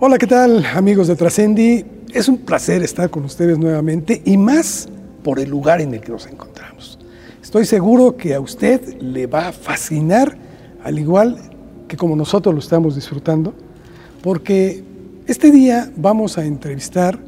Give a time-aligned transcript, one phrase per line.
[0.00, 1.84] Hola, ¿qué tal amigos de Trascendi?
[2.14, 4.88] Es un placer estar con ustedes nuevamente y más
[5.24, 7.00] por el lugar en el que nos encontramos.
[7.42, 10.38] Estoy seguro que a usted le va a fascinar,
[10.84, 11.36] al igual
[11.88, 13.54] que como nosotros lo estamos disfrutando,
[14.22, 14.84] porque
[15.26, 17.18] este día vamos a entrevistar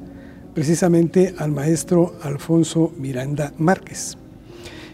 [0.55, 4.16] precisamente al maestro Alfonso Miranda Márquez.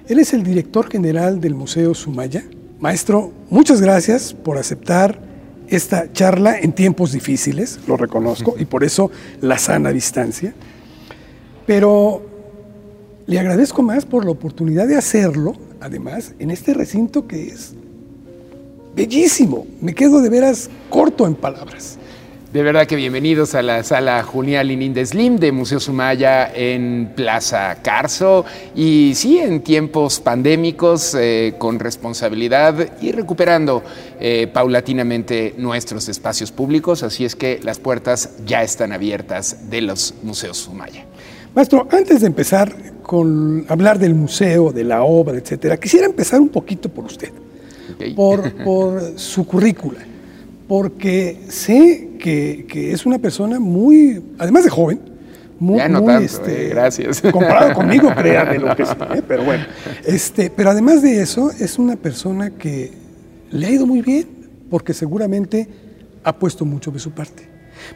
[0.09, 2.43] Él es el director general del Museo Sumaya.
[2.81, 5.26] Maestro, muchas gracias por aceptar
[5.69, 10.55] esta charla en tiempos difíciles, lo reconozco, y por eso la sana distancia.
[11.67, 12.23] Pero
[13.27, 17.75] le agradezco más por la oportunidad de hacerlo, además, en este recinto que es
[18.95, 19.67] bellísimo.
[19.81, 21.99] Me quedo de veras corto en palabras.
[22.57, 27.13] De verdad que bienvenidos a la sala Julián Linin de Slim de Museo Sumaya en
[27.15, 28.47] Plaza Carso.
[28.75, 33.83] Y sí, en tiempos pandémicos, eh, con responsabilidad y recuperando
[34.19, 37.03] eh, paulatinamente nuestros espacios públicos.
[37.03, 41.05] Así es que las puertas ya están abiertas de los Museos Sumaya.
[41.55, 46.49] Maestro, antes de empezar con hablar del museo, de la obra, etcétera, quisiera empezar un
[46.49, 47.33] poquito por usted,
[48.15, 50.16] por, por su currícula
[50.69, 55.01] porque sé que, es una persona muy, además de joven,
[55.59, 57.21] muy, ya no tanto, este, eh, gracias.
[57.33, 59.23] Comparado conmigo, créanme lo que sí, ¿eh?
[59.27, 59.65] pero bueno.
[60.05, 62.93] Este, pero además de eso, es una persona que
[63.51, 64.29] le ha ido muy bien,
[64.69, 65.69] porque seguramente
[66.25, 67.49] ha puesto mucho de su parte.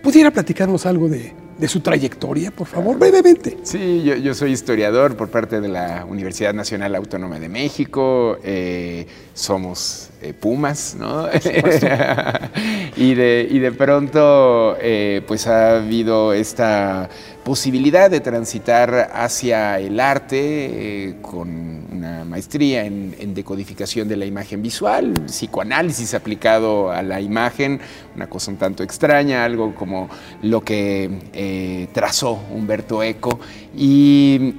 [0.03, 1.33] ¿Pudiera platicarnos algo de,
[1.67, 3.59] su trayectoria, por favor, brevemente?
[3.65, 8.39] Sí, yo, soy historiador por parte de la Universidad Nacional Autónoma de México.
[8.45, 11.29] Eh, somos eh, Pumas, ¿no?
[12.97, 17.09] y, de, y de pronto, eh, pues ha habido esta
[17.45, 21.49] posibilidad de transitar hacia el arte eh, con
[21.93, 27.81] una maestría en, decodificación de la imagen visual, psicoanálisis aplicado a la imagen,
[28.17, 30.09] una cosa un tanto extraña, algo como
[30.43, 33.39] lo que trazó Humberto Eco.
[33.77, 34.55] Y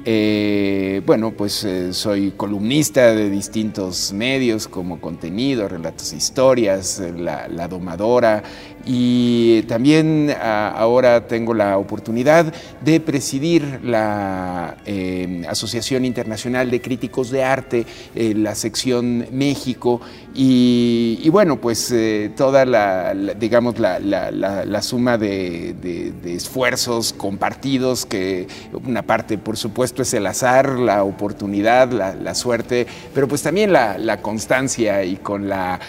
[1.06, 8.44] bueno, pues soy columnista de distintos medios como contenido, relatos historias, la domadora,
[8.86, 12.53] y también ahora tengo la oportunidad
[12.84, 20.02] de presidir la eh, Asociación Internacional de Críticos de Arte, eh, la sección México,
[20.34, 28.48] y, bueno, pues eh, toda la, digamos, la, suma de, esfuerzos compartidos, que
[28.86, 34.22] una parte por supuesto es el azar, la oportunidad, la, suerte, pero pues también la,
[34.22, 35.80] constancia y con la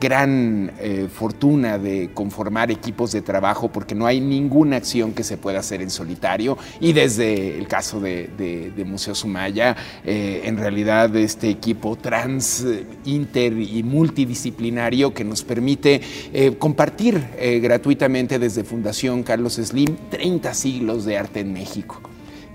[0.00, 0.72] gran
[1.12, 5.82] fortuna de conformar equipos de trabajo porque no hay ninguna acción que se pueda hacer
[5.82, 12.64] en solitario y desde el caso de, Museo Sumaya, eh, en realidad este equipo trans,
[12.64, 16.00] eh, inter y multidisciplinario que nos permite
[16.32, 17.22] eh, compartir
[17.62, 22.00] gratuitamente desde Fundación Carlos Slim 30 siglos de arte en México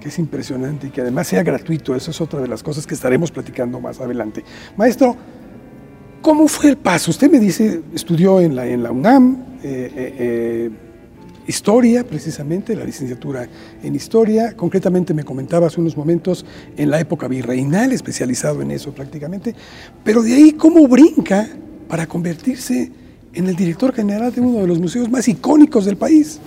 [0.05, 1.95] que es impresionante y que además sea gratuito.
[1.95, 4.45] Eso es otra de las cosas que estaremos platicando más adelante.
[4.77, 5.17] Maestro,
[6.25, 7.11] ¿cómo fue el paso?
[7.11, 10.71] Usted me dice, estudió en la, UNAM, eh, eh, eh,
[11.45, 13.47] historia, precisamente, la licenciatura
[13.83, 14.55] en historia.
[14.55, 16.43] Concretamente me comentaba hace unos momentos
[16.77, 19.53] en la época virreinal, especializado en eso prácticamente.
[20.03, 21.47] Pero de ahí, ¿cómo brinca
[21.87, 22.91] para convertirse
[23.31, 26.39] en el director general de uno de los museos más icónicos del país?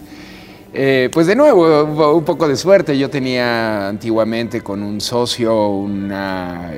[0.72, 2.98] Pues de nuevo, un poco de suerte.
[2.98, 6.72] Yo tenía antiguamente con un socio una,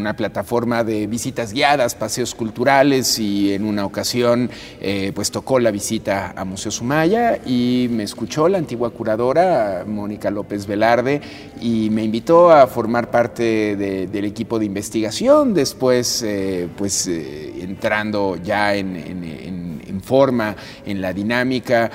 [0.00, 4.50] una plataforma de visitas guiadas, paseos culturales y en una ocasión
[4.80, 10.30] eh, pues tocó la visita a Museo Sumaya y me escuchó la antigua curadora Mónica
[10.30, 11.20] López Velarde
[11.60, 18.36] y me invitó a formar parte del equipo de investigación, después eh, pues eh, entrando
[18.36, 21.90] ya en, forma, en la dinámica,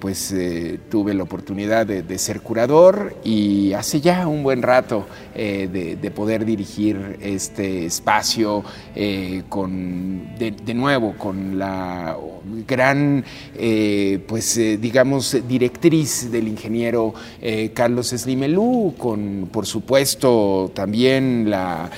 [0.00, 0.29] pues
[0.88, 7.18] tuve la oportunidad de, ser curador y hace ya un buen rato de poder dirigir
[7.20, 12.16] este espacio eh, con, de, nuevo, con la
[12.66, 13.24] gran,
[13.56, 17.14] eh, pues eh, digamos, directriz del ingeniero
[17.74, 21.90] Carlos Slimelú, con por supuesto también la,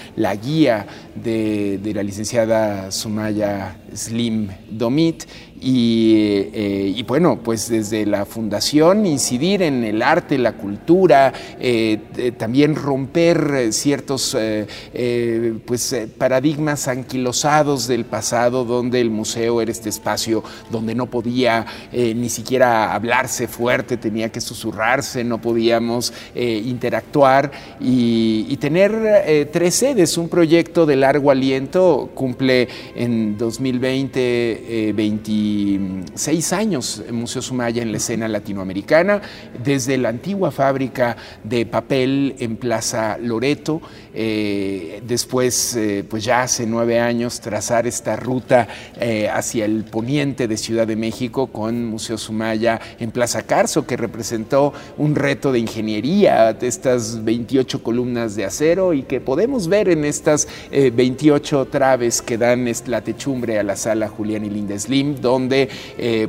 [0.43, 5.25] guía de, de la licenciada Sumaya Slim Domit
[5.65, 12.75] eh, y, bueno, pues desde la fundación incidir en el arte, la cultura, eh, también
[12.75, 20.95] romper ciertos eh, pues, paradigmas anquilosados del pasado, donde el museo era este espacio donde
[20.95, 27.51] no podía ni siquiera hablarse fuerte, tenía que susurrarse, no podíamos interactuar
[27.81, 30.17] y, y tener tres sedes.
[30.17, 37.91] Un proyecto de largo aliento cumple en 2020 20 26 años en Museo Sumaya en
[37.91, 39.21] la escena latinoamericana,
[39.63, 43.81] desde la antigua fábrica de papel en Plaza Loreto,
[44.15, 48.69] eh, después, eh, pues ya hace nueve años, trazar esta ruta
[49.01, 53.97] eh, hacia el poniente de Ciudad de México con Museo Sumaya en Plaza Carso, que
[53.97, 59.89] representó un reto de ingeniería de estas 28 columnas de acero y que podemos ver
[59.89, 65.21] en estas 28 traves que dan la techumbre a la sala Julián y Linda Slim,
[65.21, 65.69] donde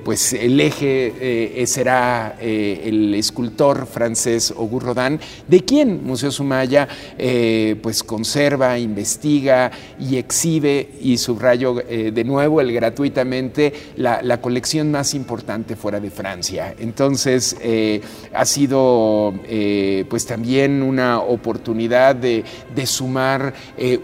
[0.03, 6.88] pues el eje será el escultor francés Auguste Rodin, de quien Museo Sumaya
[7.75, 15.14] pues conserva, investiga y exhibe, y subrayo eh, de nuevo el gratuitamente, la, colección más
[15.14, 16.75] importante fuera de Francia.
[16.80, 18.02] Entonces eh,
[18.34, 22.44] ha sido eh, pues también una oportunidad de,
[22.86, 23.54] sumar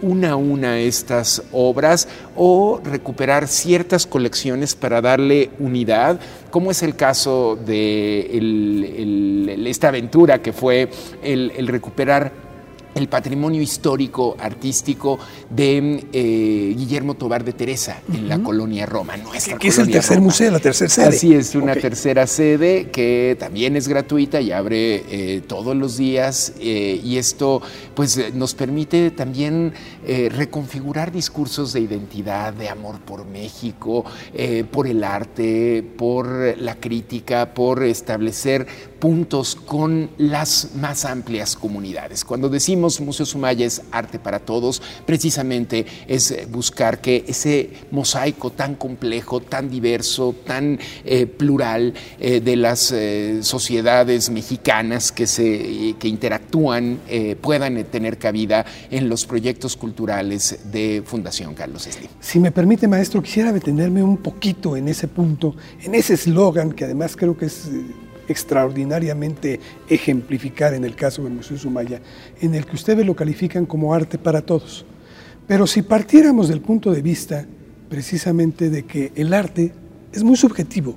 [0.00, 6.18] una a una estas obras o recuperar ciertas colecciones para darle unidad,
[6.50, 8.30] como es el caso de
[9.66, 10.88] esta aventura que fue
[11.22, 12.49] el recuperar
[12.94, 19.58] el patrimonio histórico artístico de eh, Guillermo Tobar de Teresa en la colonia Roma, nuestra
[19.58, 21.06] ¿Qué es el tercer museo, la tercera sede?
[21.06, 26.54] Así es, una tercera sede que también es gratuita y abre eh, todos los días
[26.60, 27.62] eh, y esto
[27.94, 29.72] pues nos permite también
[30.30, 34.04] reconfigurar discursos de identidad, de amor por México,
[34.70, 38.66] por el arte, por la crítica, por establecer
[38.98, 42.24] puntos con las más amplias comunidades.
[42.24, 48.74] Cuando decimos Museo Sumaya es arte para todos, precisamente es buscar que ese mosaico tan
[48.74, 56.08] complejo, tan diverso, tan eh, plural eh, de las eh, sociedades mexicanas que, se, que
[56.08, 57.00] interactúan
[57.40, 62.08] puedan tener cabida en los proyectos culturales de Fundación Carlos Slim.
[62.20, 66.84] Si me permite, maestro, quisiera detenerme un poquito en ese punto, en ese eslogan que
[66.84, 67.68] además creo que es
[68.30, 72.00] extraordinariamente ejemplificar en el caso del Museo Sumaya,
[72.40, 74.84] en el que ustedes lo califican como arte para todos.
[75.46, 77.44] Pero si partiéramos del punto de vista
[77.88, 79.72] precisamente de que el arte
[80.12, 80.94] es muy subjetivo,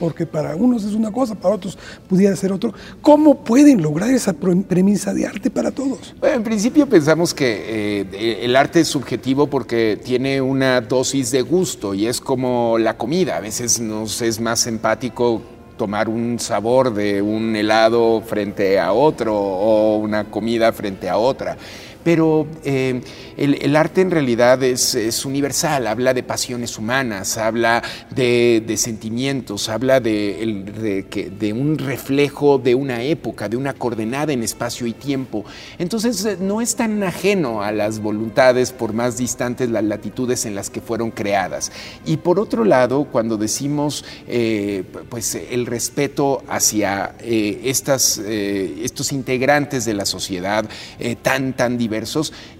[0.00, 2.72] porque para unos es una cosa, para otros pudiera ser otro.
[3.02, 6.14] ¿Cómo pueden lograr esa premisa de arte para todos?
[6.22, 11.92] en principio pensamos que eh, el arte es subjetivo porque tiene una dosis de gusto
[11.92, 13.36] y es como la comida.
[13.36, 15.42] A veces nos es más empático
[15.80, 21.56] tomar un sabor de un helado frente a otro o una comida frente a otra
[22.02, 23.00] pero eh,
[23.36, 27.82] el, arte en realidad es, universal, habla de pasiones humanas, habla
[28.14, 34.92] de, sentimientos, habla de, un reflejo de una época, de una coordenada en espacio y
[34.92, 35.44] tiempo.
[35.78, 40.54] Entonces eh, no es tan ajeno a las voluntades, por más distantes las latitudes en
[40.54, 41.72] las que fueron creadas.
[42.06, 49.94] Y por otro lado, cuando decimos eh, pues el respeto hacia estas, estos integrantes de
[49.94, 50.64] la sociedad
[51.22, 51.89] tan, tan diversos,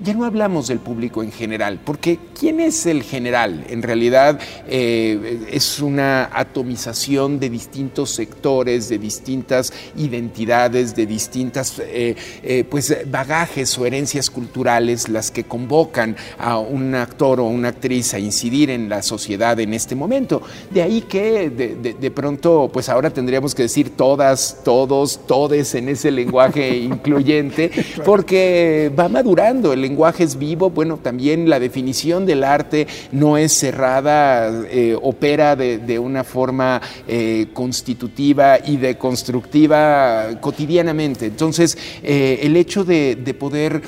[0.03, 3.65] ya no hablamos del público en general, porque ¿quién es el general?
[3.69, 12.17] En realidad eh, es una atomización de distintos sectores, de distintas identidades, de distintas eh,
[12.43, 18.15] eh, pues, bagajes o herencias culturales las que convocan a un actor o una actriz
[18.15, 20.43] a incidir en la sociedad en este momento.
[20.71, 26.11] De ahí que de, pronto, pues ahora tendríamos que decir todas, todos, todes en ese
[26.11, 27.71] lenguaje incluyente,
[28.05, 33.37] porque va más durando, el lenguaje es vivo, bueno, también la definición del arte no
[33.37, 41.27] es cerrada, eh, opera de, una forma eh, constitutiva y deconstructiva cotidianamente.
[41.27, 43.83] Entonces, eh, el hecho de, poder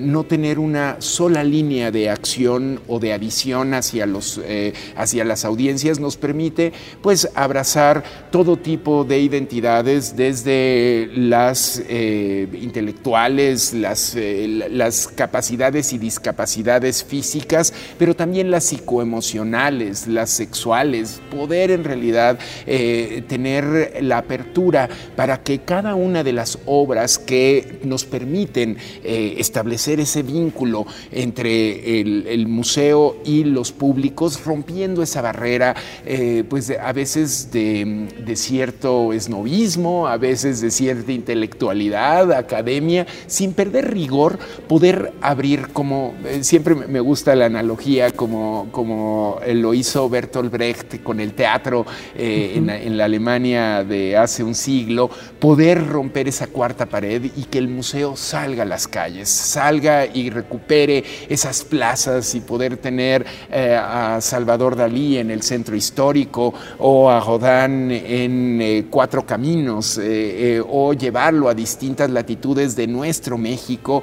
[0.00, 4.40] no tener una sola línea de acción o de adición hacia, los,
[4.96, 14.16] hacia las audiencias nos permite pues abrazar todo tipo de identidades, desde las intelectuales, las,
[14.70, 23.22] las capacidades y discapacidades físicas, pero también las psicoemocionales, las sexuales, poder en realidad eh,
[23.28, 30.00] tener la apertura para que cada una de las obras que nos permiten eh, establecer
[30.00, 37.50] ese vínculo entre el, museo y los públicos, rompiendo esa barrera, eh, pues a veces
[37.50, 45.68] de, de cierto esnovismo, a veces de cierta intelectualidad, academia, sin perder rigor, poder abrir
[45.68, 51.34] como, eh, siempre me gusta la analogía como, como lo hizo Bertolt Brecht con el
[51.34, 57.24] teatro eh, en, en, la Alemania de hace un siglo, poder romper esa cuarta pared
[57.36, 62.76] y que el museo salga a las calles, salga y recupere esas plazas y poder
[62.76, 69.24] tener eh, a Salvador Dalí en el centro histórico o a Rodin en eh, Cuatro
[69.24, 74.02] Caminos eh, o llevarlo a distintas latitudes de nuestro México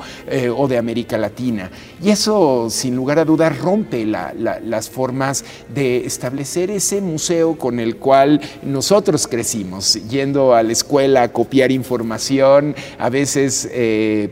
[0.49, 1.69] o de América Latina.
[2.03, 7.97] Y eso, sin lugar a dudas, rompe las formas de establecer ese museo con el
[7.97, 13.69] cual nosotros crecimos, yendo a la escuela a copiar información, a veces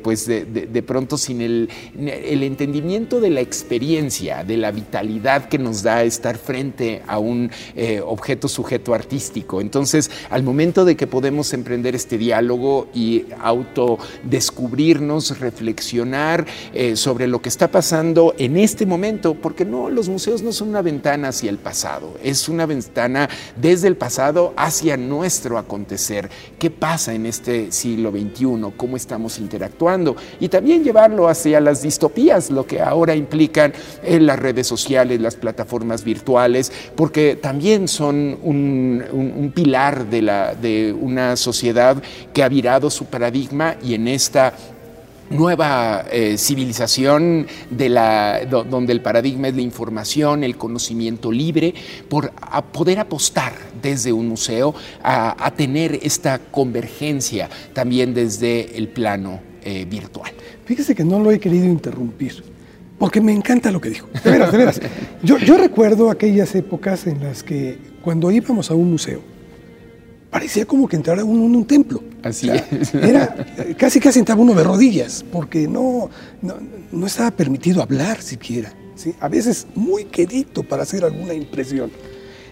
[0.03, 5.83] pues de, pronto sin el, el entendimiento de la experiencia, de la vitalidad que nos
[5.83, 9.61] da estar frente a un eh, objeto sujeto artístico.
[9.61, 17.41] Entonces, al momento de que podemos emprender este diálogo y autodescubrirnos, reflexionar eh, sobre lo
[17.41, 21.49] que está pasando en este momento, porque no, los museos no son una ventana hacia
[21.49, 26.29] el pasado, es una ventana desde el pasado hacia nuestro acontecer.
[26.57, 28.73] ¿Qué pasa en este siglo XXI?
[28.77, 30.15] ¿Cómo estamos interactuando?
[30.39, 35.35] Y también llevarlo hacia las distopías, lo que ahora implican en las redes sociales, las
[35.35, 42.01] plataformas virtuales, porque también son un, pilar de, la, de una sociedad
[42.33, 44.53] que ha virado su paradigma y en esta
[45.31, 51.73] nueva eh, civilización de la, donde el paradigma es la información, el conocimiento libre,
[52.09, 52.31] por
[52.71, 54.73] poder apostar desde un museo
[55.03, 60.31] a, tener esta convergencia también desde el plano eh, virtual.
[60.65, 62.43] Fíjese que no lo he querido interrumpir,
[62.97, 64.07] porque me encanta lo que dijo.
[64.23, 64.81] De veras, de veras.
[65.23, 69.21] Yo, yo recuerdo aquellas épocas en las que cuando íbamos a un museo,
[70.31, 72.01] parecía como que entrara uno en un templo.
[72.23, 72.95] Así es.
[72.95, 73.35] Era,
[73.77, 76.09] casi casi entraba uno de rodillas, porque no,
[76.41, 78.73] no, estaba permitido hablar siquiera.
[78.95, 79.13] ¿sí?
[79.19, 81.91] A veces muy quedito para hacer alguna impresión.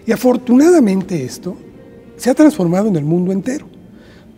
[0.06, 1.56] Y afortunadamente esto
[2.16, 3.66] se ha transformado en el mundo entero,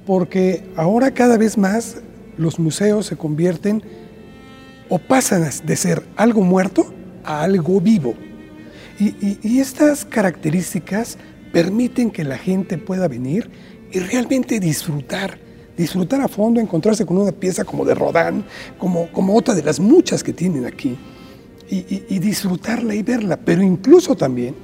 [0.07, 1.97] porque ahora cada vez más
[2.39, 3.83] los museos se convierten
[4.89, 6.93] o pasan de ser algo muerto
[7.25, 8.15] a algo vivo.
[8.99, 11.19] Y, estas características
[11.53, 13.51] permiten que la gente pueda venir
[13.93, 15.39] y realmente disfrutar,
[15.77, 18.45] disfrutar a fondo, encontrarse con una pieza como de Rodán,
[18.79, 20.97] como, como otra de las muchas que tienen aquí,
[21.71, 23.37] y, y disfrutarla y verla.
[23.37, 24.55] Pero incluso también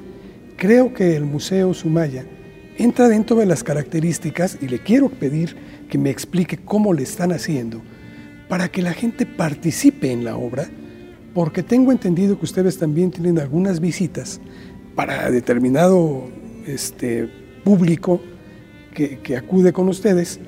[0.57, 2.26] creo que el Museo Sumaya
[2.78, 5.57] entra dentro de las características, y le quiero pedir
[5.90, 7.83] que me explique cómo le están haciendo,
[8.49, 10.71] para que la gente participe en la obra,
[11.35, 14.40] porque tengo entendido que ustedes también tienen algunas visitas
[14.95, 16.28] para determinado
[16.75, 17.28] este,
[17.64, 18.20] público
[18.94, 20.40] que, que acude con ustedes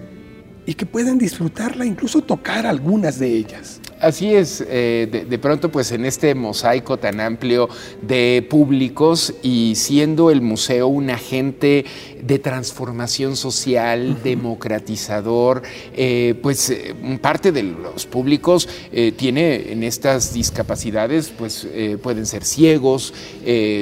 [0.67, 3.80] y que puedan disfrutarla, incluso tocar algunas de ellas.
[4.01, 7.69] Así es, eh, de, pronto pues en este mosaico tan amplio
[8.01, 11.85] de públicos y siendo el museo un agente
[12.23, 15.63] de transformación social, democratizador,
[15.95, 18.69] eh, pues eh, parte de los públicos
[19.17, 21.67] tiene en estas discapacidades, pues
[22.03, 23.13] pueden ser ciegos,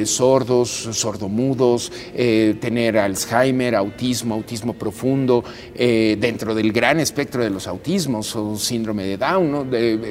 [0.05, 1.93] sordos, sordomudos,
[2.61, 5.45] tener Alzheimer, autismo, autismo profundo,
[5.77, 9.65] dentro del gran espectro de los autismos o síndrome de Down, ¿no?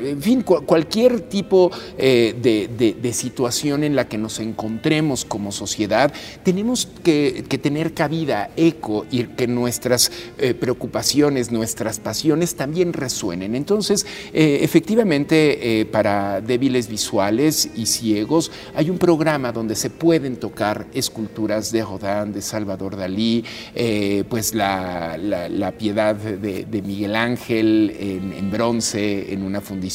[0.06, 6.14] En fin, cualquier tipo eh, de, situación en la que nos encontremos como sociedad,
[6.44, 13.56] tenemos que, tener cabida, eco y que nuestras eh, preocupaciones, nuestras pasiones también resuenen.
[13.56, 20.86] Entonces, eh, efectivamente, para débiles visuales y ciegos, hay un programa donde se pueden tocar
[20.94, 23.44] esculturas de Rodin, de Salvador Dalí,
[24.30, 29.87] pues la, piedad de, Miguel Ángel en bronce, en una fundición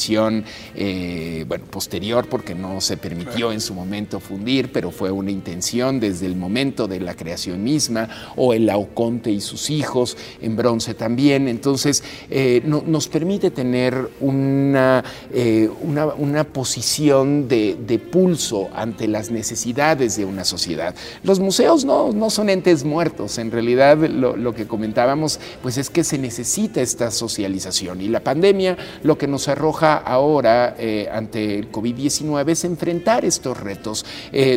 [0.75, 5.99] eh, bueno, posterior porque no se permitió en su momento fundir, pero fue una intención
[5.99, 10.93] desde el momento de la creación misma, o el Laoconte y sus hijos en bronce
[10.93, 11.47] también.
[11.47, 20.25] Entonces, eh, nos permite tener una, eh, una, posición de, pulso ante las necesidades de
[20.25, 20.95] una sociedad.
[21.23, 25.89] Los museos no, no son entes muertos, en realidad lo, lo que comentábamos, pues es
[25.89, 30.75] que se necesita esta socialización y la pandemia lo que nos arroja ahora
[31.11, 34.05] ante el COVID-19 es enfrentar estos retos,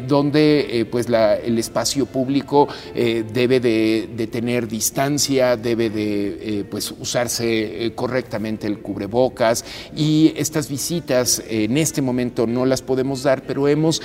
[0.07, 8.81] donde pues el espacio público debe de, tener distancia, debe de pues usarse correctamente el
[8.81, 9.65] cubrebocas.
[9.97, 14.01] Y estas visitas en este momento no las podemos dar, pero hemos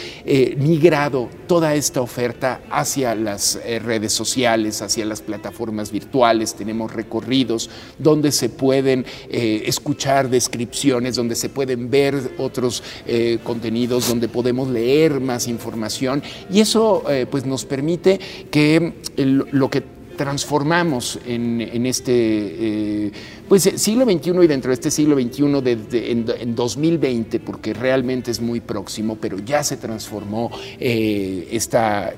[0.58, 8.32] migrado toda esta oferta hacia las redes sociales, hacia las plataformas virtuales, tenemos recorridos donde
[8.32, 15.20] se pueden eh, escuchar descripciones, donde se pueden ver otros eh, contenidos, donde podemos leer
[15.20, 16.22] más información.
[16.52, 19.84] Y eso eh, pues nos permite que lo que
[20.18, 23.12] transformamos en, este
[23.48, 28.40] pues, siglo XXI y dentro de este siglo XXI en, en, 2020, porque realmente es
[28.40, 32.14] muy próximo, pero ya se transformó esta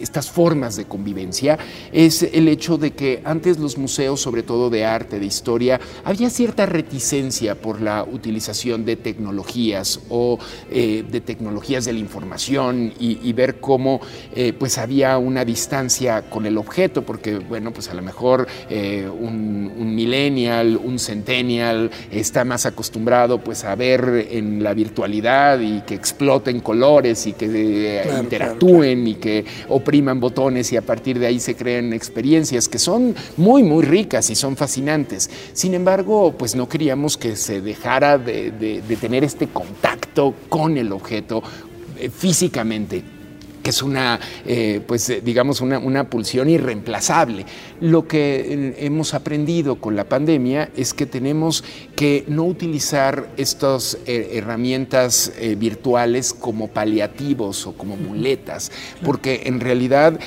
[0.00, 1.58] estas formas de convivencia
[1.92, 6.30] es el hecho de que antes los museos, sobre todo de arte, de historia, había
[6.30, 10.38] cierta reticencia por la utilización de tecnologías o
[10.70, 14.00] eh, de tecnologías de la información y, ver cómo
[14.34, 19.08] eh, pues había una distancia con el objeto, porque bueno, pues a lo mejor eh,
[19.08, 25.94] un, millennial, un centennial está más acostumbrado pues a ver en la virtualidad y que
[25.94, 29.44] exploten colores y que interactúen y que
[29.78, 34.30] opriman botones y a partir de ahí se crean experiencias que son muy, muy ricas
[34.30, 35.30] y son fascinantes.
[35.52, 41.42] Sin embargo, pues no queríamos que se dejara de, tener este contacto con el objeto
[41.98, 43.17] eh, físicamente
[43.64, 47.44] es una, eh, pues eh, digamos, una, pulsión irreemplazable.
[47.80, 53.98] Lo que eh, hemos aprendido con la pandemia es que tenemos que no utilizar estas
[54.06, 58.70] herramientas virtuales como paliativos o como muletas,
[59.02, 60.18] porque en realidad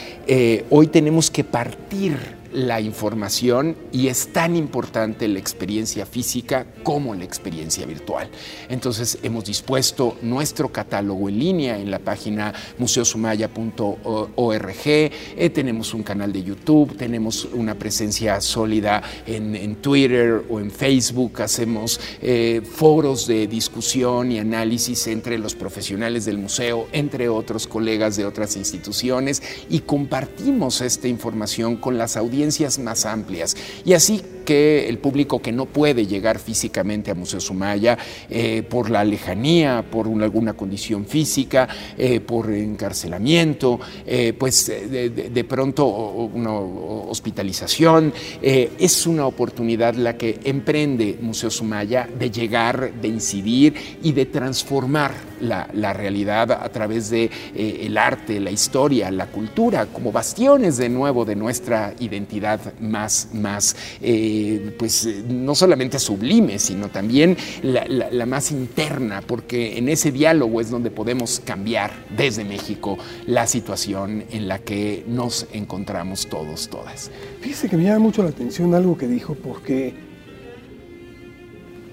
[0.69, 7.23] hoy tenemos que partir la información y es tan importante la experiencia física como la
[7.23, 8.29] experiencia virtual.
[8.69, 16.33] Entonces hemos dispuesto nuestro catálogo en línea en la página museosumaya.org, eh, tenemos un canal
[16.33, 23.47] de YouTube, tenemos una presencia sólida en, Twitter o en Facebook, hacemos eh, foros de
[23.47, 29.79] discusión y análisis entre los profesionales del museo, entre otros colegas de otras instituciones y
[29.79, 32.40] compartimos esta información con las audiencias
[32.79, 33.55] más amplias.
[33.85, 37.97] Y así que el público que no puede llegar físicamente a Museo Sumaya
[38.29, 41.67] eh, por la lejanía, por alguna condición física,
[41.97, 51.17] eh, por encarcelamiento, eh, pues de, pronto una hospitalización, es una oportunidad la que emprende
[51.21, 57.29] Museo Sumaya de llegar, de incidir y de transformar la, la realidad a través de
[57.55, 62.30] el arte, la historia, la cultura, como bastiones de nuevo de nuestra identidad
[62.79, 69.89] más, más eh, pues eh, no solamente sublime, sino también la, más interna, porque en
[69.89, 76.27] ese diálogo es donde podemos cambiar desde México la situación en la que nos encontramos
[76.27, 77.11] todos, todas.
[77.41, 79.93] Fíjese que me llama mucho la atención algo que dijo, porque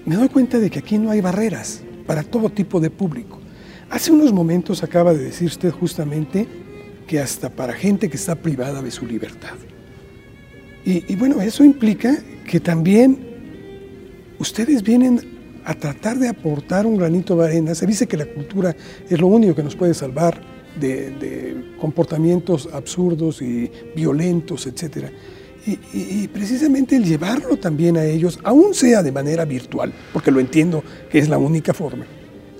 [0.05, 3.39] me doy cuenta de que aquí no hay barreras para todo tipo de público.
[3.89, 6.47] Hace unos momentos acaba de decir usted justamente
[7.07, 9.55] que hasta para gente que está privada de su libertad.
[10.91, 13.19] Y, bueno, eso implica que también
[14.39, 15.21] ustedes vienen
[15.63, 17.75] a tratar de aportar un granito de arena.
[17.75, 18.75] Se dice que la cultura
[19.07, 20.41] es lo único que nos puede salvar
[20.79, 25.11] de, comportamientos absurdos y violentos, etc.
[25.93, 30.83] Y, precisamente el llevarlo también a ellos, aún sea de manera virtual, porque lo entiendo
[31.11, 32.05] que es la única forma,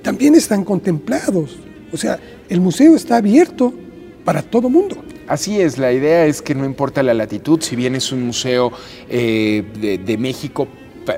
[0.03, 1.57] también están contemplados.
[1.91, 3.73] O sea, el museo está abierto
[4.23, 5.03] para todo mundo.
[5.29, 8.71] Así es, la idea es que no importa la latitud, si bien es un museo
[9.07, 10.67] eh, de, de México,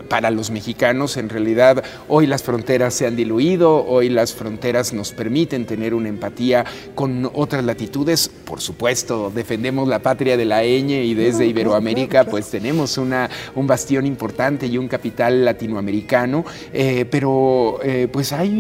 [0.10, 1.18] para los mexicanos.
[1.18, 6.10] En realidad, hoy las fronteras se han diluido, hoy las fronteras nos permiten tener una
[6.10, 8.32] empatía con otras latitudes.
[8.52, 13.66] Por supuesto, defendemos la patria de la ñ y desde Iberoamérica, pues tenemos una, un
[13.66, 18.52] bastión importante y un capital latinoamericano, eh, pero eh, pues hay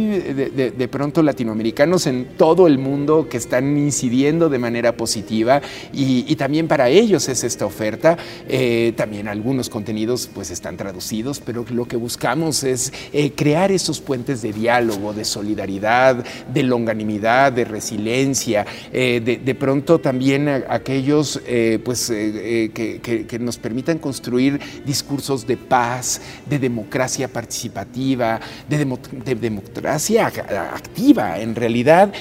[0.77, 6.69] de, pronto latinoamericanos en todo el mundo que están incidiendo de manera positiva y, también
[6.69, 8.17] para ellos es esta oferta.
[8.47, 13.99] Eh, también algunos contenidos pues están traducidos pero lo que buscamos es eh, crear esos
[13.99, 16.23] puentes de diálogo, de solidaridad,
[16.53, 18.65] de longanimidad, de resiliencia.
[18.93, 21.41] Eh, de, pronto también aquellos
[21.83, 28.39] pues, que, nos permitan construir discursos de paz, de democracia participativa,
[28.69, 30.31] de, democracia
[30.73, 31.39] activa.
[31.39, 32.13] En realidad,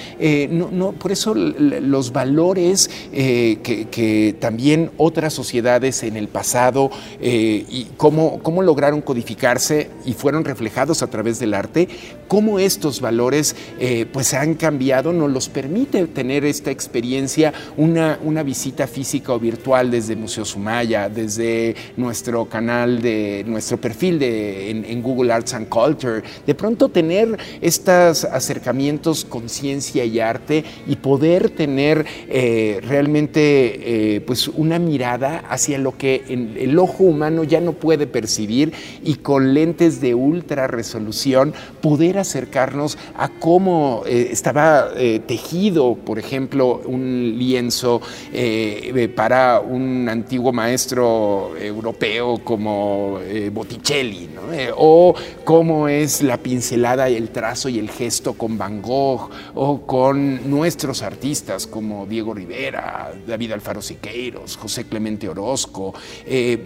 [0.50, 8.62] no, por eso los valores que, también otras sociedades en el pasado y cómo, cómo
[8.62, 11.88] lograron codificarse y fueron reflejados a través del arte,
[12.30, 18.44] cómo estos valores eh, pues han cambiado, nos los permite tener esta experiencia, una, una
[18.44, 25.02] visita física o virtual desde Museo Sumaya, desde nuestro canal, de nuestro perfil de, en,
[25.02, 31.50] Google Arts and Culture, de pronto tener estos acercamientos con ciencia y arte y poder
[31.50, 37.72] tener eh, realmente eh, pues una mirada hacia lo que el ojo humano ya no
[37.72, 45.20] puede percibir y con lentes de ultra resolución poder acercarnos a cómo eh, estaba eh,
[45.26, 48.00] tejido, por ejemplo, un lienzo
[48.32, 53.18] eh, para un antiguo maestro europeo como
[53.52, 54.28] Botticelli,
[54.76, 60.48] o cómo es la pincelada, el trazo y el gesto con Van Gogh, o con
[60.50, 65.94] nuestros artistas como Diego Rivera, David Alfaro Siqueiros, José Clemente Orozco,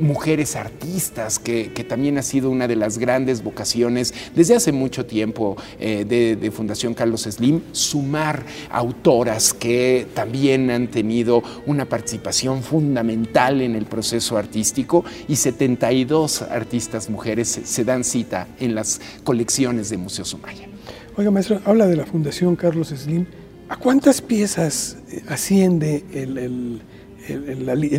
[0.00, 5.06] mujeres artistas, que, que también ha sido una de las grandes vocaciones desde hace mucho
[5.06, 5.43] tiempo
[5.78, 13.74] eh, de, Fundación Carlos Slim, sumar autoras que también han tenido una participación fundamental en
[13.74, 20.24] el proceso artístico y 72 artistas mujeres se dan cita en las colecciones de Museo
[20.24, 20.68] Sumaya.
[21.16, 23.26] Oiga, maestro, habla de la Fundación Carlos Slim.
[23.68, 26.82] ¿A cuántas piezas eh, asciende el el,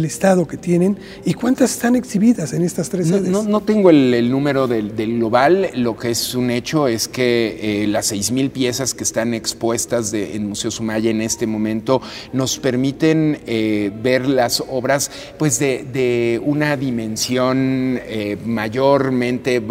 [0.06, 3.30] estado que tienen y cuántas están exhibidas en estas tres sedes.
[3.30, 8.14] No, tengo el, número del, global, lo que es un hecho es que eh, las
[8.14, 12.02] 6.000 piezas que están expuestas en Museo Sumaya en este momento
[12.34, 19.62] nos permiten eh, ver las obras pues de, una dimensión eh, mayormente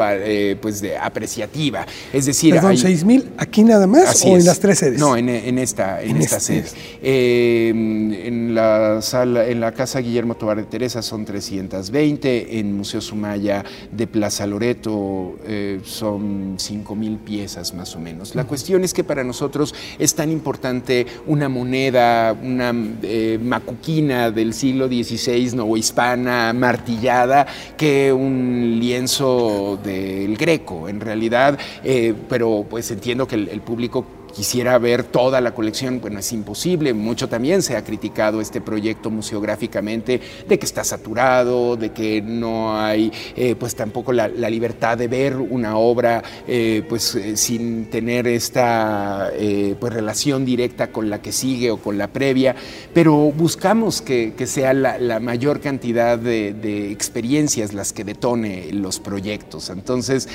[0.61, 1.87] pues de apreciativa.
[2.13, 4.99] Es decir, Perdón, 6.000 aquí nada más o en las tres sedes?
[4.99, 6.65] No, en, esta, en, esta este
[7.03, 7.69] sede.
[7.69, 13.65] en la sala en la Casa Guillermo Tobar de Teresa son 320, en Museo Sumaya
[13.91, 18.35] de Plaza Loreto eh, son 5.000 piezas más o menos.
[18.35, 24.55] La cuestión es que para nosotros es tan importante una moneda, una eh, macuquina del
[24.55, 33.27] siglo XVI hispana martillada que un lienzo del Greco, en realidad, eh, pero pues entiendo
[33.27, 34.05] que el público
[34.35, 36.93] quisiera ver toda la colección, bueno, es imposible.
[36.93, 42.79] Mucho también se ha criticado este proyecto museográficamente de que está saturado, de que no
[42.79, 48.27] hay eh, pues tampoco la, libertad de ver una obra eh, pues eh, sin tener
[48.27, 49.31] esta
[49.79, 52.55] pues relación directa con la que sigue o con la previa,
[52.93, 59.71] pero buscamos que, sea la, mayor cantidad de, experiencias las que detone los proyectos.
[59.71, 60.29] Entonces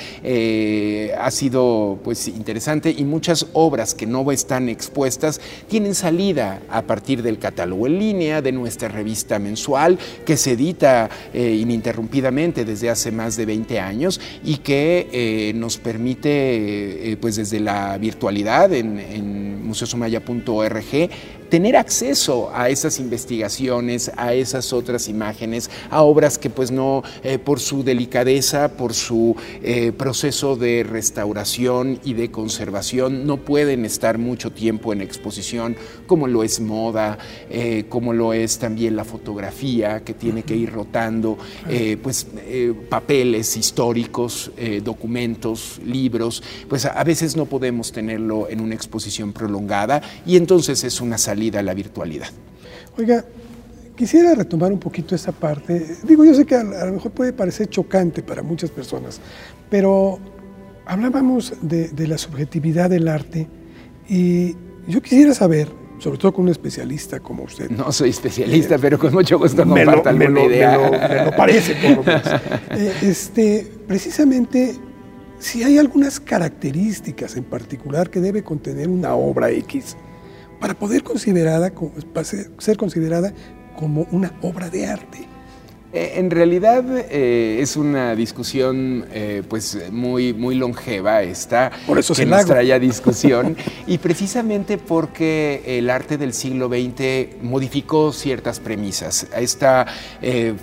[1.18, 7.22] ha sido pues interesante y muchas obras que no están expuestas tienen salida a partir
[7.22, 13.10] del catálogo en línea de nuestra revista mensual que se edita eh, ininterrumpidamente desde hace
[13.10, 18.98] más de 20 años y que eh, nos permite, eh, pues desde la virtualidad en,
[18.98, 21.10] en museosumaya.org,
[21.50, 27.38] tener acceso a esas investigaciones, a esas otras imágenes, a obras que pues no, eh,
[27.38, 34.16] por su delicadeza, por su eh, proceso de restauración y de conservación, no pueden estar
[34.16, 37.18] mucho tiempo en exposición, como lo es moda,
[37.50, 41.36] eh, como lo es también la fotografía, que tiene que ir rotando,
[42.02, 42.28] pues
[42.88, 44.52] papeles históricos,
[44.84, 51.00] documentos, libros, pues a veces no podemos tenerlo en una exposición prolongada y entonces es
[51.00, 52.28] una salida a la virtualidad.
[52.98, 53.24] Oiga,
[54.00, 55.96] quisiera retomar un poquito esa parte.
[56.04, 59.20] Digo, yo sé que a, lo mejor puede parecer chocante para muchas personas,
[59.68, 60.18] pero
[60.86, 63.46] hablábamos de, la subjetividad del arte
[64.08, 64.56] y
[64.88, 67.70] yo quisiera saber, sobre todo con un especialista como usted.
[67.70, 70.78] No soy especialista, pero con mucho gusto comparto alguna idea.
[70.78, 72.22] Me lo, parece, por lo menos.
[72.70, 74.76] Eh, este, precisamente,
[75.38, 79.96] si hay algunas características en particular que debe contener una obra X
[80.60, 81.72] para poder considerada,
[82.58, 83.32] ser considerada
[83.76, 85.30] como una obra de arte.
[85.92, 92.14] Eh, en realidad eh, es una discusión eh, pues muy, muy longeva esta Por eso
[92.14, 93.56] que nos trae a discusión
[93.88, 99.26] y precisamente porque el arte del siglo XX modificó ciertas premisas.
[99.36, 99.86] Esta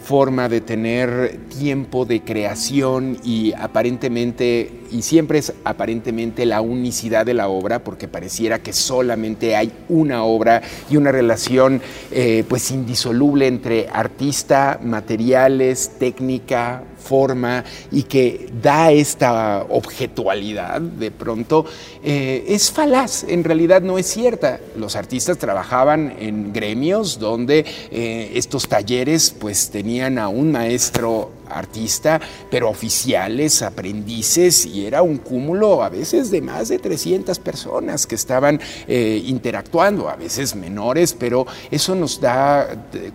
[0.01, 7.33] forma de tener tiempo de creación y aparentemente y siempre es aparentemente la unicidad de
[7.33, 13.47] la obra, porque pareciera que solamente hay una obra y una relación eh, pues indisoluble
[13.47, 21.65] entre artista, materiales, técnica, forma y que da esta objetualidad de pronto,
[22.03, 24.59] eh, es falaz, en realidad no es cierta.
[24.75, 32.19] Los artistas trabajaban en gremios donde eh, estos talleres pues tenían a un maestro artista,
[32.49, 38.15] pero oficiales, aprendices, y era un cúmulo a veces de más de 300 personas que
[38.15, 42.67] estaban eh, interactuando, a veces menores, pero eso nos da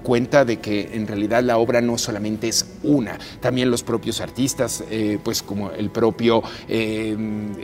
[0.03, 4.85] cuenta de que en realidad la obra no solamente es una, también los propios artistas,
[4.90, 7.16] eh, pues como el propio eh,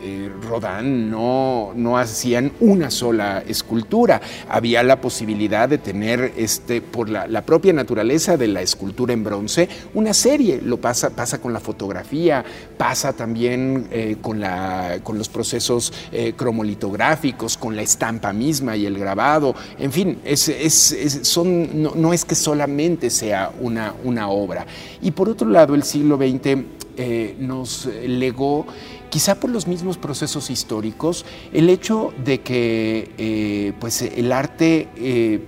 [0.02, 4.20] eh, Rodin, no, no hacían una sola escultura.
[4.48, 9.68] Había la posibilidad de tener, este, por la, propia naturaleza de la escultura en bronce,
[9.94, 10.61] una serie.
[10.62, 12.44] Lo pasa, pasa con la fotografía,
[12.76, 13.88] pasa también
[14.20, 15.92] con, la, con los procesos
[16.37, 19.54] cromolitográficos, con la estampa misma y el grabado.
[19.78, 24.66] En fin, es, son, no, no, es que solamente sea una, una obra.
[25.00, 26.64] Y por otro lado, el siglo XX
[26.96, 28.66] eh, nos legó,
[29.11, 35.40] quizá por los mismos procesos históricos, el hecho de que eh, pues el arte eh,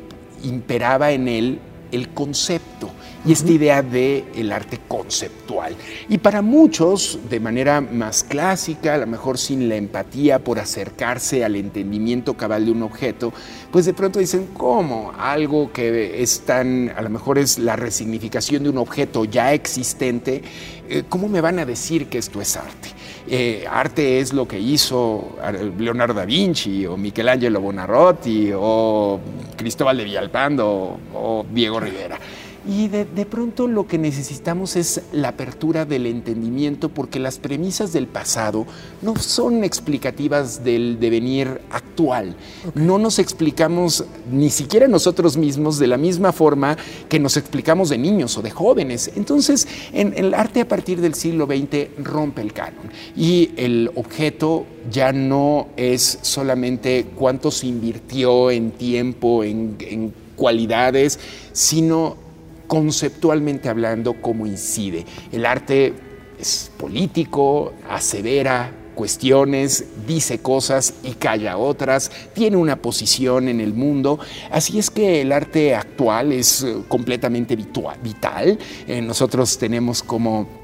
[0.42, 1.58] imperaba en él
[1.92, 2.90] el concepto
[3.24, 5.76] y esta idea de el arte conceptual.
[6.08, 11.44] Y para muchos, de manera más clásica, a lo mejor sin la empatía por acercarse
[11.44, 13.32] al entendimiento cabal de un objeto,
[13.70, 15.12] pues de pronto dicen, ¿cómo?
[15.18, 20.42] Algo que es tan, a lo mejor es la resignificación de un objeto ya existente,
[20.88, 22.88] eh, ¿cómo me van a decir que esto es arte?
[23.28, 25.36] Eh, arte es lo que hizo
[25.78, 29.20] Leonardo da Vinci o Michelangelo Bonarotti o
[29.56, 32.18] Cristóbal de Villalpando o Diego Rivera.
[32.68, 38.06] Y de, pronto lo que necesitamos es la apertura del entendimiento porque las premisas del
[38.06, 38.66] pasado
[39.00, 42.36] no son explicativas del devenir actual.
[42.74, 46.76] No nos explicamos ni siquiera nosotros mismos de la misma forma
[47.08, 49.10] que nos explicamos de niños o de jóvenes.
[49.16, 54.66] Entonces, en, el arte a partir del siglo XX rompe el canon y el objeto
[54.90, 61.18] ya no es solamente cuánto se invirtió en tiempo, en, en cualidades,
[61.52, 62.29] sino
[62.70, 65.04] conceptualmente hablando, cómo incide.
[65.32, 65.92] El arte
[66.38, 74.20] es político, asevera cuestiones, dice cosas y calla otras, tiene una posición en el mundo.
[74.52, 78.56] Así es que el arte actual es eh, completamente vital.
[78.86, 80.59] Eh, nosotros tenemos como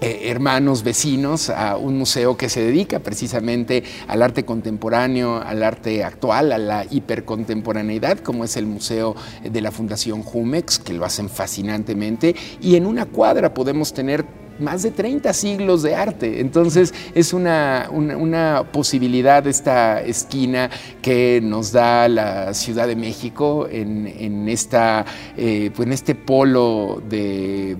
[0.00, 6.04] eh, hermanos vecinos a un museo que se dedica precisamente al arte contemporáneo, al arte
[6.04, 11.28] actual, a la hipercontemporaneidad, como es el Museo de la Fundación Jumex, que lo hacen
[11.28, 14.24] fascinantemente, y en una cuadra podemos tener
[14.58, 16.40] más de 30 siglos de arte.
[16.40, 20.70] Entonces es una, una, posibilidad esta esquina
[21.02, 25.04] que nos da la Ciudad de México en, esta,
[25.36, 27.76] eh, pues en este polo de,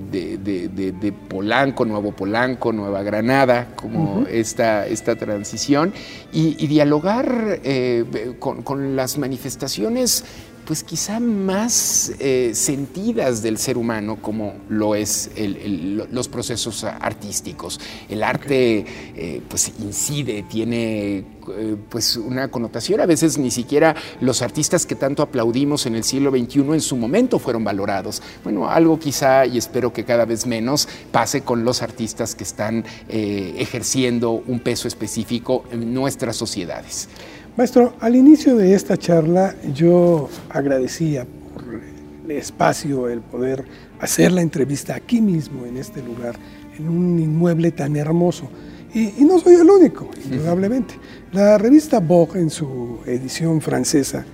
[1.29, 5.93] Polanco, Nuevo Polanco, Nueva Granada, como esta, esta transición,
[6.33, 10.25] y, dialogar eh, con, con las manifestaciones
[10.65, 17.81] pues quizá más eh, sentidas del ser humano como lo es los procesos artísticos.
[18.09, 18.85] El arte
[19.17, 21.25] eh, pues incide, tiene
[21.57, 26.05] eh, pues una connotación, a veces ni siquiera los artistas que tanto aplaudimos en el
[26.05, 28.23] siglo XXI en su momento fueron valorados.
[28.43, 32.85] Bueno, algo quizá, y espero que cada vez menos, pase con los artistas que están
[33.09, 37.09] ejerciendo un peso específico en nuestras sociedades.
[37.57, 41.81] Maestro, al inicio de esta charla yo agradecía por
[42.25, 43.65] el espacio, el poder
[44.01, 46.35] hacer la entrevista aquí mismo, en este lugar,
[46.77, 48.49] en un inmueble tan hermoso.
[48.93, 50.95] Y, no soy el único, indudablemente.
[51.31, 54.25] La revista Vogue, en su edición francesa,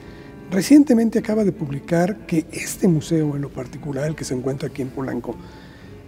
[0.51, 4.81] recientemente acaba de publicar que este museo en lo particular, el que se encuentra aquí
[4.81, 5.37] en Polanco,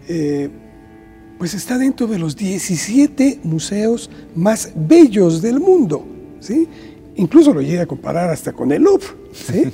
[0.08, 0.48] eh,
[1.38, 6.06] pues está dentro de los 17 museos más bellos del mundo.
[6.42, 6.68] ¿sí?
[7.16, 9.06] Incluso lo llega a comparar hasta con el Louvre.
[9.32, 9.72] ¿sí?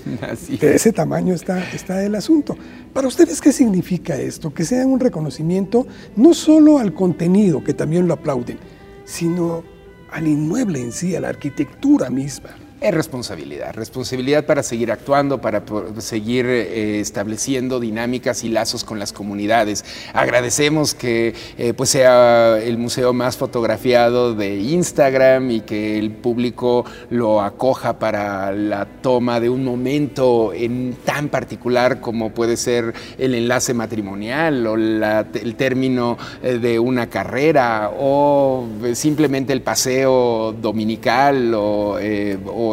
[0.60, 2.56] de ese tamaño está, está el asunto.
[2.92, 4.52] Para ustedes, ¿qué significa esto?
[4.52, 8.58] Que sea un reconocimiento no solo al contenido, que también lo aplauden,
[9.04, 9.62] sino
[10.10, 12.50] al inmueble en sí, a la arquitectura misma.
[12.80, 15.64] Es responsabilidad, responsabilidad para seguir actuando, para
[15.98, 19.84] seguir eh, estableciendo dinámicas y lazos con las comunidades.
[20.14, 26.84] Agradecemos que eh, pues sea el museo más fotografiado de Instagram y que el público
[27.10, 33.34] lo acoja para la toma de un momento en tan particular como puede ser el
[33.34, 41.98] enlace matrimonial o el término eh, de una carrera o simplemente el paseo dominical o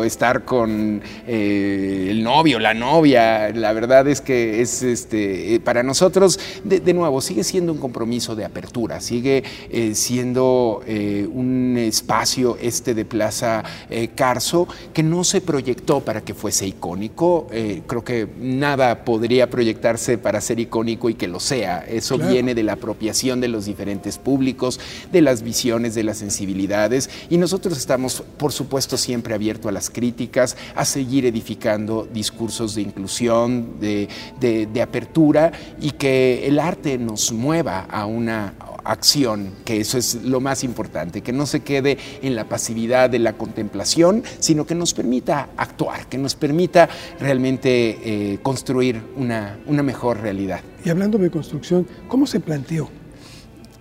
[0.04, 3.52] estar con eh, el novio, la novia.
[3.52, 8.36] La verdad es que es este, eh, para nosotros, de, nuevo, sigue siendo un compromiso
[8.36, 13.64] de apertura, sigue eh, siendo un espacio este de Plaza
[14.16, 17.48] Carso que no se proyectó para que fuese icónico.
[17.88, 21.86] creo que nada podría proyectarse para ser icónico y que lo sea.
[21.88, 24.80] Eso viene de la apropiación de los diferentes públicos,
[25.12, 29.85] de las visiones, de las sensibilidades y nosotros estamos, por supuesto, siempre abiertos a las
[29.89, 34.08] críticas, a seguir edificando discursos de inclusión, de,
[34.82, 40.63] apertura y que el arte nos mueva a una acción, que eso es lo más
[40.63, 45.50] importante, que no se quede en la pasividad de la contemplación, sino que nos permita
[45.58, 46.88] actuar, que nos permita
[47.19, 50.62] realmente eh, construir una, una mejor realidad.
[50.84, 52.89] Y hablando de construcción, ¿cómo se planteó?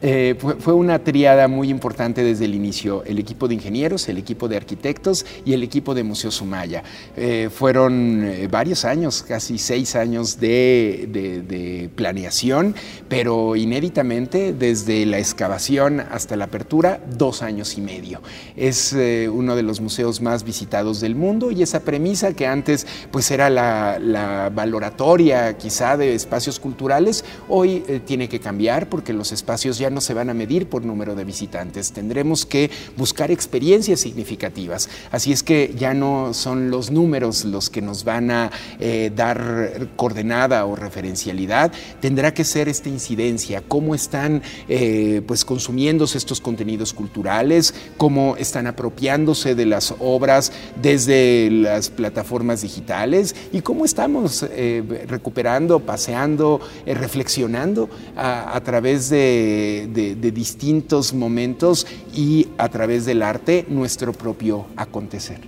[0.02, 4.48] Eh, fue, una triada muy importante desde el inicio, el equipo de ingenieros, el equipo
[4.48, 6.82] de arquitectos y el equipo de Museo Sumaya.
[7.16, 12.74] Eh, fueron eh, varios años, casi seis años de, planeación,
[13.08, 18.20] pero inéditamente desde la excavación hasta la apertura, dos años y medio.
[18.56, 18.94] Es
[19.30, 23.50] uno de los museos más visitados del mundo y esa premisa que antes pues era
[23.50, 29.83] la, la valoratoria quizá de espacios culturales, hoy tiene que cambiar porque los espacios ya
[29.90, 34.88] no se van a medir por número de visitantes, tendremos que buscar experiencias significativas.
[35.10, 39.88] Así es que ya no son los números los que nos van a eh, dar
[39.96, 46.92] coordenada o referencialidad, tendrá que ser esta incidencia, cómo están eh, pues consumiéndose estos contenidos
[46.92, 55.04] culturales, cómo están apropiándose de las obras desde las plataformas digitales y cómo estamos eh,
[55.08, 64.12] recuperando, paseando, reflexionando a través de de, distintos momentos y a través del arte nuestro
[64.12, 65.40] propio acontecer.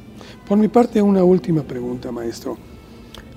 [0.49, 2.57] Por mi parte, una última pregunta, maestro.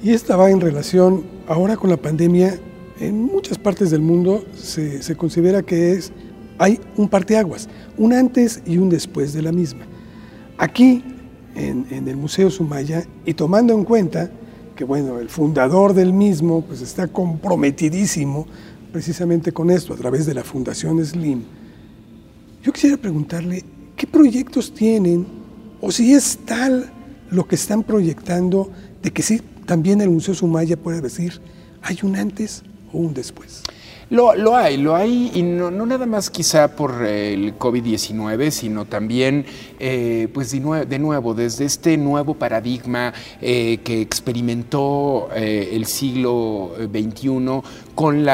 [0.01, 2.59] Y esta va en relación, ahora con la pandemia,
[2.99, 6.11] en muchas partes del mundo se, considera que es,
[6.57, 9.85] hay un parteaguas, un antes y un después de la misma.
[10.57, 11.03] Aquí,
[11.55, 14.29] en, en, el Museo Sumaya, y tomando en cuenta
[14.75, 18.47] que, bueno, el fundador del mismo pues está comprometidísimo
[18.91, 21.43] precisamente con esto, a través de la Fundación Slim.
[22.63, 23.63] Yo quisiera preguntarle,
[23.95, 25.25] ¿qué proyectos tienen
[25.81, 26.91] o si es tal
[27.29, 28.69] lo que están proyectando
[29.01, 31.39] de que sí, también el Museo Sumaya puede decir,
[31.81, 33.63] hay un antes o un después?
[34.09, 39.45] Lo, lo, hay, lo hay, y no, nada más quizá por el COVID-19, sino también,
[39.79, 47.61] eh, pues de, nuevo, desde este nuevo paradigma eh, que experimentó eh, el siglo XXI
[47.93, 48.25] con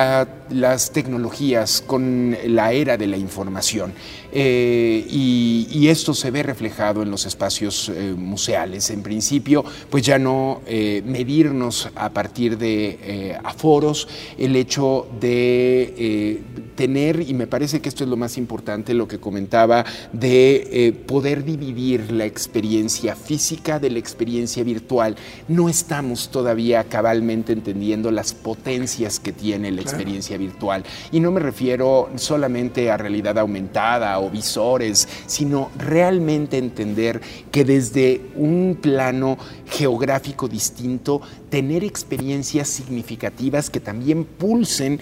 [0.50, 3.94] las tecnologías, con la era de la información.
[4.38, 8.90] Eh, y, esto se ve reflejado en los espacios eh, museales.
[8.90, 16.42] En principio, pues ya no eh, medirnos a partir de aforos, el hecho de
[16.76, 21.46] tener, y me parece que esto es lo más importante, lo que comentaba, de poder
[21.46, 25.16] dividir la experiencia física de la experiencia virtual.
[25.48, 30.84] No estamos todavía cabalmente entendiendo las potencias que tiene en la experiencia virtual.
[31.12, 37.22] Y no me refiero solamente a realidad aumentada o visores, sino realmente entender
[37.52, 45.00] que desde un plano geográfico distinto, tener experiencias significativas que también pulsen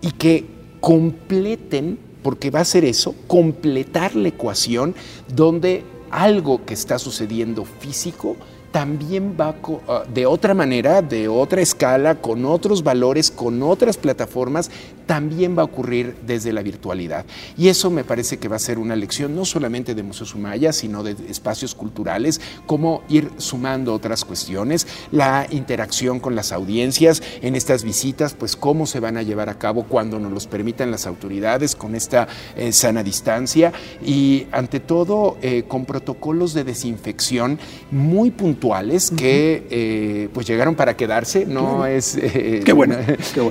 [0.00, 0.44] y que
[0.80, 4.94] completen, porque va a ser eso, completar la ecuación
[5.34, 8.36] donde algo que está sucediendo físico
[8.76, 9.54] también va
[9.88, 14.70] ah, de otra manera, de otra escala, con otros valores, con otras plataformas,
[15.06, 17.24] también va a ocurrir desde la virtualidad.
[17.56, 20.74] Y eso me parece que va a ser una lección no solamente de Museo Sumaya,
[20.74, 27.56] sino de espacios culturales, cómo ir sumando otras cuestiones, la interacción con las audiencias en
[27.56, 31.06] estas visitas, pues cómo se van a llevar a cabo cuando nos los permitan las
[31.06, 33.72] autoridades con esta eh, sana distancia
[34.04, 37.58] y ante todo eh, con protocolos de desinfección
[37.90, 42.16] muy puntuales virtuales que pues llegaron para quedarse, no es...
[42.16, 42.96] qué, bueno,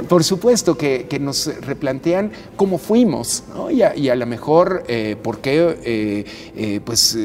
[0.07, 4.83] Por supuesto que, nos replantean cómo fuimos, y, a, y, a, lo mejor
[5.21, 6.25] por qué
[6.83, 7.17] pues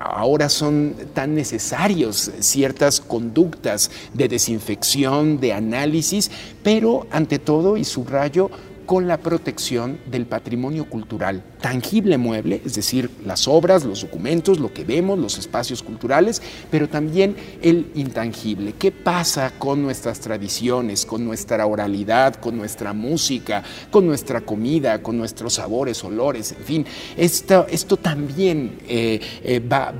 [0.00, 6.30] ahora son tan necesarios ciertas conductas de desinfección, de análisis,
[6.62, 8.50] pero ante todo, y subrayo,
[8.86, 14.74] con la protección del patrimonio cultural tangible mueble, es decir, las obras, los documentos, lo
[14.74, 18.74] que vemos, los espacios culturales, pero también el intangible.
[18.78, 25.16] ¿Qué pasa con nuestras tradiciones, con nuestra oralidad, con nuestra música, con nuestra comida, con
[25.16, 26.86] nuestros sabores, olores, en fin?
[27.16, 29.94] Esto, esto también eh, eh, va,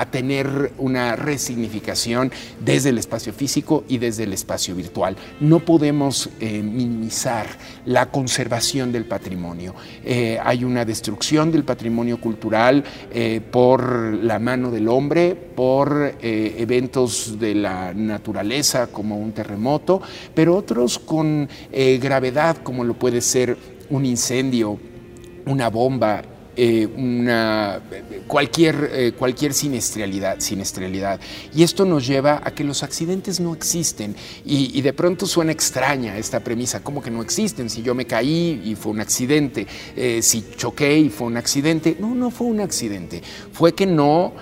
[0.00, 2.30] a, tener una resignificación
[2.64, 5.16] desde el espacio físico y desde el espacio virtual.
[5.40, 7.48] No podemos eh, minimizar
[7.88, 9.74] la conservación del patrimonio.
[10.42, 17.38] hay una destrucción del patrimonio cultural eh, por la mano del hombre, por eh, eventos
[17.38, 20.00] de la naturaleza como un terremoto,
[20.34, 23.56] pero otros con eh, gravedad como lo puede ser
[23.90, 24.78] un incendio,
[25.46, 26.22] una bomba,
[26.60, 27.80] eh, una,
[28.26, 31.20] cualquier, eh, cualquier siniestralidad.
[31.54, 34.16] Y esto nos lleva a que los accidentes no existen.
[34.44, 37.70] Y, de pronto suena extraña esta premisa, ¿cómo que no existen?
[37.70, 41.96] Si yo me caí y fue un accidente, eh, si choqué y fue un accidente.
[42.00, 43.22] No, no fue un accidente.
[43.52, 44.32] Fue que no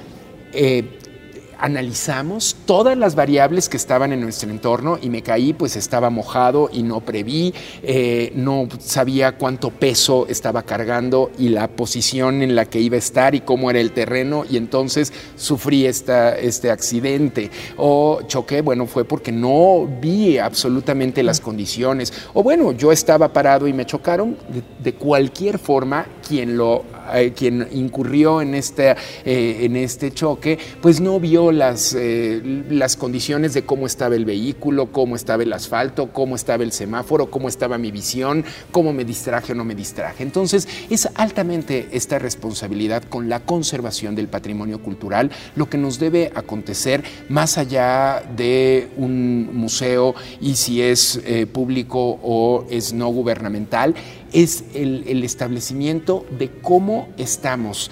[1.59, 6.69] analizamos todas las variables que estaban en nuestro entorno y me caí, pues estaba mojado
[6.73, 12.67] y no preví, eh, no sabía cuánto peso estaba cargando y la posición en la
[12.67, 17.51] que iba a estar y cómo era el terreno y entonces sufrí esta, este accidente.
[17.77, 22.13] O choqué, bueno, fue porque no vi absolutamente las condiciones.
[22.35, 24.37] O bueno, yo estaba parado y me chocaron,
[24.83, 26.85] de cualquier forma, quien lo
[27.15, 28.91] eh, quien incurrió en este,
[29.25, 34.25] eh, en este choque, pues no vio las, eh, las condiciones de cómo estaba el
[34.25, 39.05] vehículo, cómo estaba el asfalto, cómo estaba el semáforo, cómo estaba mi visión, cómo me
[39.05, 40.23] distraje o no me distraje.
[40.23, 46.33] Entonces, es altamente esta responsabilidad con la conservación del patrimonio cultural lo que nos debe
[46.35, 51.21] acontecer más allá de un museo y si es
[51.53, 53.95] público o es no gubernamental
[54.33, 57.91] es el, establecimiento de cómo estamos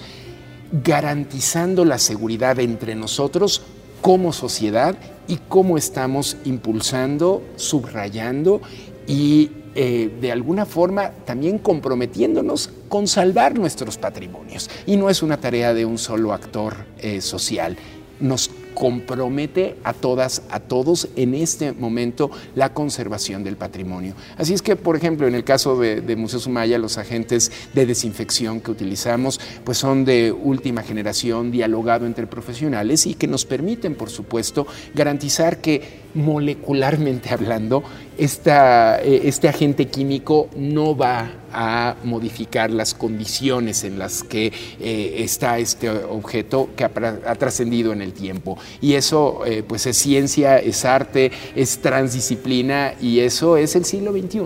[0.83, 3.61] garantizando la seguridad entre nosotros
[4.01, 4.95] como sociedad
[5.27, 8.61] y cómo estamos impulsando, subrayando
[9.07, 14.69] y eh, de alguna forma también comprometiéndonos con salvar nuestros patrimonios.
[14.85, 17.77] Y no es una tarea de un solo actor eh, social.
[18.19, 24.13] Nos compromete a todas, a todos en este momento la conservación del patrimonio.
[24.37, 28.61] Así es que, por ejemplo, en el caso de, Museo Sumaya, los agentes de desinfección
[28.61, 34.09] que utilizamos pues son de última generación, dialogado entre profesionales y que nos permiten, por
[34.09, 37.83] supuesto, garantizar que molecularmente hablando,
[38.17, 45.15] esta, eh, este agente químico no va a modificar las condiciones en las que eh,
[45.19, 48.57] está este objeto que ha, trascendido en el tiempo.
[48.81, 54.11] Y eso eh, pues es ciencia, es arte, es transdisciplina y eso es el siglo
[54.11, 54.39] XXI.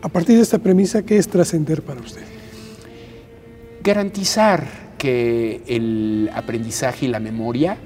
[0.00, 2.22] A partir de esta premisa, ¿qué es trascender para usted?
[3.82, 7.78] Garantizar que el aprendizaje y la memoria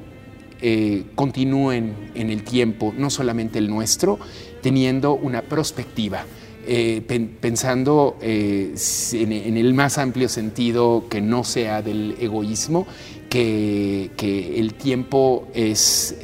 [0.65, 4.21] eh, continúen en el tiempo, no solamente el nuestro,
[4.63, 6.25] teniendo una perspectiva.
[6.65, 7.03] Eh,
[7.41, 8.73] pensando eh,
[9.15, 12.87] en, el más amplio sentido que no sea del egoísmo,
[13.29, 14.11] que,
[14.57, 16.17] el tiempo es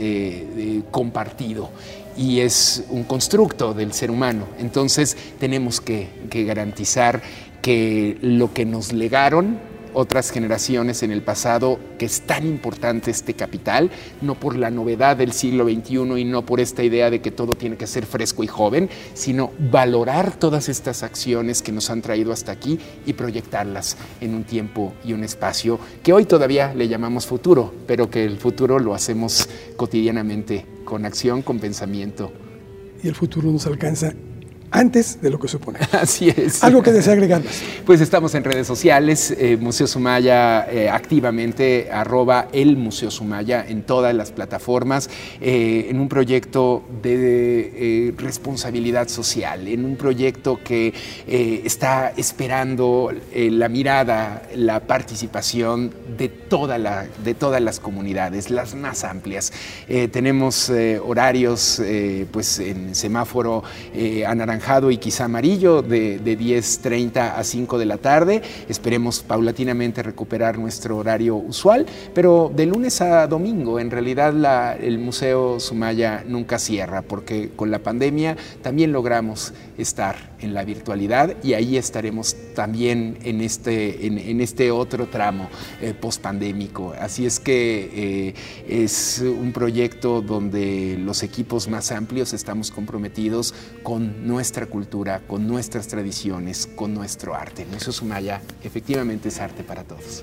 [0.92, 1.70] compartido
[2.16, 4.44] y es un constructo del ser humano.
[4.60, 6.06] Entonces tenemos que
[6.46, 7.20] garantizar
[7.60, 9.58] que lo que nos legaron
[9.94, 15.16] otras generaciones en el pasado que es tan importante este capital, no por la novedad
[15.16, 18.44] del siglo XXI y no por esta idea de que todo tiene que ser fresco
[18.44, 23.96] y joven, sino valorar todas estas acciones que nos han traído hasta aquí y proyectarlas
[24.20, 28.38] en un tiempo y un espacio que hoy todavía le llamamos futuro, pero que el
[28.38, 32.32] futuro lo hacemos cotidianamente con acción, con pensamiento.
[33.02, 34.12] Y el futuro nos alcanza
[34.70, 35.78] antes de lo que supone.
[35.92, 36.62] Así es.
[36.62, 37.42] ¿Algo que desea agregar
[37.86, 43.82] Pues estamos en redes sociales, eh, Museo Sumaya eh, activamente, arroba el Museo Sumaya en
[43.82, 45.08] todas las plataformas,
[45.40, 50.92] eh, en un proyecto de responsabilidad social, en un proyecto que
[51.26, 59.04] está esperando la mirada, la participación de, toda la, de todas las comunidades, las más
[59.04, 59.52] amplias.
[60.12, 60.70] tenemos
[61.04, 61.80] horarios
[62.30, 63.62] pues en semáforo
[64.26, 68.42] anaranjado anaranjado y quizá amarillo de, de 10.30 a 5 de la tarde.
[68.68, 74.34] Esperemos paulatinamente recuperar nuestro horario usual, pero de lunes a domingo en realidad
[74.82, 81.36] el Museo Sumaya nunca cierra porque con la pandemia también logramos estar en la virtualidad
[81.42, 85.48] y ahí estaremos también en este, en, este otro tramo
[85.80, 86.94] eh, post-pandémico.
[86.98, 87.90] Así es que
[88.28, 88.34] eh,
[88.68, 95.88] es un proyecto donde los equipos más amplios estamos comprometidos con nuestra cultura, con nuestras
[95.88, 97.66] tradiciones, con nuestro arte.
[97.70, 100.22] Museo Sumaya efectivamente es arte para todos.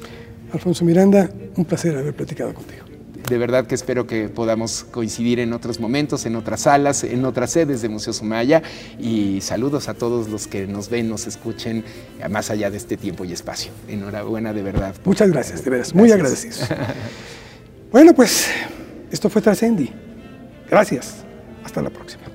[0.51, 2.94] Alfonso Miranda, un placer haber platicado contigo
[3.27, 7.51] de verdad que espero que podamos coincidir en otros momentos, en otras salas, en otras
[7.51, 8.61] sedes de Museo Sumaya
[8.99, 11.83] y saludos a todos los que nos ven, nos escuchen
[12.29, 13.71] más allá de este tiempo y espacio.
[13.87, 14.95] Enhorabuena de verdad.
[15.05, 16.67] Muchas gracias, de veras, muy agradecidos.
[17.91, 18.47] bueno, pues
[19.11, 19.91] esto fue Trascendi.
[20.69, 21.23] Gracias.
[21.63, 22.34] Hasta la próxima.